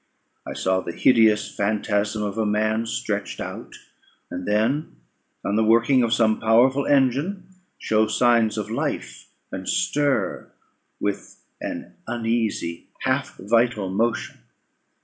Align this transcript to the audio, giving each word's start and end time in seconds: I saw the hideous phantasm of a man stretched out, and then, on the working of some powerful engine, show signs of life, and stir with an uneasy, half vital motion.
I 0.47 0.53
saw 0.53 0.79
the 0.81 0.93
hideous 0.93 1.55
phantasm 1.55 2.23
of 2.23 2.35
a 2.35 2.43
man 2.43 2.87
stretched 2.87 3.39
out, 3.39 3.75
and 4.31 4.47
then, 4.47 4.95
on 5.45 5.57
the 5.57 5.63
working 5.63 6.01
of 6.01 6.11
some 6.11 6.39
powerful 6.39 6.87
engine, 6.87 7.49
show 7.77 8.07
signs 8.07 8.57
of 8.57 8.71
life, 8.71 9.29
and 9.51 9.69
stir 9.69 10.51
with 10.99 11.37
an 11.61 11.97
uneasy, 12.07 12.87
half 13.01 13.37
vital 13.37 13.91
motion. 13.91 14.39